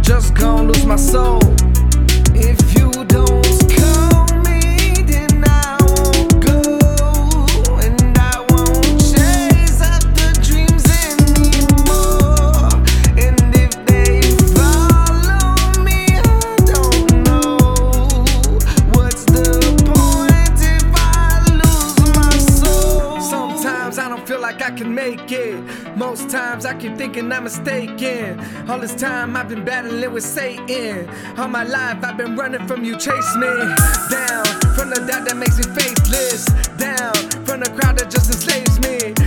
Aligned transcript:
Just 0.00 0.34
gonna 0.34 0.68
lose 0.68 0.86
my 0.86 0.96
soul. 0.96 1.47
Feel 24.28 24.40
like 24.40 24.60
I 24.60 24.70
can 24.70 24.94
make 24.94 25.32
it. 25.32 25.56
Most 25.96 26.28
times 26.28 26.66
I 26.66 26.74
keep 26.74 26.98
thinking 26.98 27.32
I'm 27.32 27.44
mistaken. 27.44 28.38
All 28.68 28.78
this 28.78 28.94
time 28.94 29.34
I've 29.34 29.48
been 29.48 29.64
battling 29.64 30.12
with 30.12 30.22
Satan. 30.22 31.08
All 31.38 31.48
my 31.48 31.64
life 31.64 32.04
I've 32.04 32.18
been 32.18 32.36
running 32.36 32.66
from 32.68 32.84
you, 32.84 32.98
chase 32.98 33.34
me 33.36 33.48
down 34.10 34.44
from 34.76 34.90
the 34.90 35.02
doubt 35.08 35.24
that 35.28 35.36
makes 35.38 35.56
me 35.56 35.64
faithless. 35.74 36.44
Down 36.76 37.14
from 37.46 37.60
the 37.60 37.70
crowd 37.70 37.96
that 37.98 38.10
just 38.10 38.28
enslaves 38.30 38.78
me. 38.80 39.17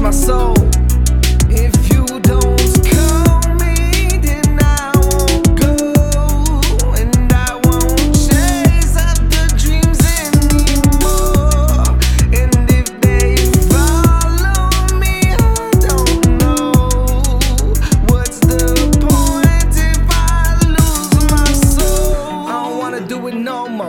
My 0.00 0.10
soul? 0.10 0.54
If 1.48 1.91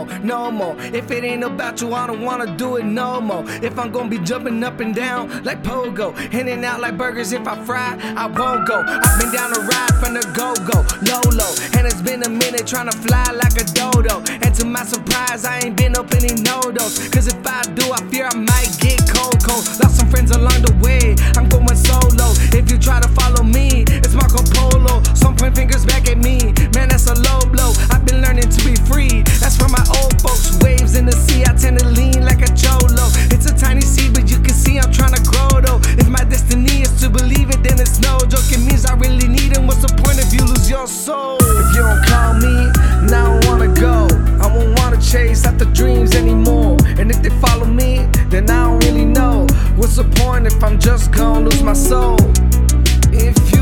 more, 0.04 0.18
no 0.20 0.50
more. 0.50 0.76
If 0.78 1.10
it 1.10 1.24
ain't 1.24 1.44
about 1.44 1.80
you, 1.80 1.92
I 1.94 2.06
don't 2.06 2.22
wanna 2.22 2.56
do 2.56 2.76
it 2.76 2.84
no 2.84 3.20
more. 3.20 3.44
If 3.62 3.78
I'm 3.78 3.90
gonna 3.90 4.08
be 4.08 4.18
jumping 4.18 4.62
up 4.62 4.80
and 4.80 4.94
down 4.94 5.42
like 5.44 5.62
pogo, 5.62 6.14
in 6.32 6.48
and 6.48 6.64
out 6.64 6.80
like 6.80 6.96
burgers, 6.96 7.32
if 7.32 7.46
I 7.46 7.62
fry, 7.64 7.98
I 8.16 8.26
won't 8.26 8.66
go. 8.66 8.82
I've 8.86 9.20
been 9.20 9.32
down 9.32 9.52
the 9.52 9.60
ride 9.60 9.94
from 10.00 10.14
the 10.14 10.24
go 10.34 10.54
go, 10.64 10.80
low 11.08 11.22
low, 11.36 11.52
and 11.76 11.86
it's 11.86 12.02
been 12.02 12.22
a 12.22 12.28
minute 12.28 12.66
trying 12.66 12.90
to 12.90 12.96
fly 12.98 13.24
like 13.32 13.56
a 13.56 13.64
dodo. 13.64 14.22
And 14.42 14.54
to 14.56 14.64
my 14.64 14.84
surprise, 14.84 15.44
I 15.44 15.60
ain't 15.64 15.76
been 15.76 15.96
up 15.96 16.12
any 16.14 16.34
nodos. 16.42 17.10
Cause 17.12 17.26
if 17.26 17.46
I 17.46 17.62
do, 17.74 17.92
I 17.92 18.00
fear 18.10 18.28
I 18.30 18.36
might 18.36 18.70
get 18.80 18.98
cold 19.08 19.42
cold. 19.42 19.64
Lost 19.80 19.96
some 19.98 20.08
friends 20.08 20.30
along 20.30 20.62
the 20.62 20.74
way, 20.82 21.16
I'm 21.36 21.48
going 21.48 21.76
solo. 21.76 22.32
If 22.52 22.70
you 22.70 22.78
try 22.78 23.00
to 23.00 23.08
follow 23.08 23.42
me, 23.42 23.84
it's 23.88 24.14
Marco 24.14 24.42
Polo. 24.54 25.02
Some 25.14 25.36
point 25.36 25.56
fingers 25.56 25.84
back 25.84 26.08
at 26.08 26.18
me, 26.18 26.52
man, 26.74 26.88
that's 26.88 27.06
a 27.08 27.14
low 27.14 27.43
your 40.84 40.88
soul? 40.88 41.38
If 41.40 41.74
you 41.74 41.82
don't 41.82 42.04
call 42.04 42.34
me, 42.34 42.70
now 43.08 43.38
I 43.38 43.48
wanna 43.48 43.68
go. 43.68 44.06
I 44.44 44.54
won't 44.54 44.78
wanna 44.78 45.00
chase 45.00 45.46
after 45.46 45.64
dreams 45.64 46.14
anymore. 46.14 46.76
And 46.98 47.10
if 47.10 47.22
they 47.22 47.30
follow 47.40 47.64
me, 47.64 48.06
then 48.28 48.50
I 48.50 48.64
don't 48.64 48.84
really 48.84 49.06
know. 49.06 49.46
What's 49.76 49.96
the 49.96 50.04
point 50.20 50.46
if 50.46 50.62
I'm 50.62 50.78
just 50.78 51.10
gonna 51.10 51.48
lose 51.48 51.62
my 51.62 51.72
soul? 51.72 52.18
If 53.12 53.53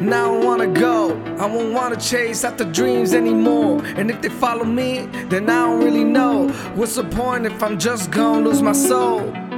now 0.00 0.34
I 0.34 0.44
wanna 0.44 0.66
go. 0.66 1.16
I 1.38 1.46
won't 1.46 1.72
wanna 1.72 1.96
chase 1.96 2.44
after 2.44 2.64
dreams 2.64 3.12
anymore. 3.12 3.82
And 3.96 4.10
if 4.10 4.20
they 4.22 4.30
follow 4.30 4.64
me, 4.64 5.06
then 5.28 5.48
I 5.50 5.66
don't 5.66 5.84
really 5.84 6.04
know. 6.04 6.48
What's 6.74 6.96
the 6.96 7.04
point 7.04 7.46
if 7.46 7.62
I'm 7.62 7.78
just 7.78 8.10
gonna 8.10 8.48
lose 8.48 8.62
my 8.62 8.72
soul? 8.72 9.49